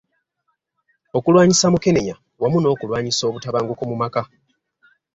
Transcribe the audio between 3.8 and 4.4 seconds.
mu maka.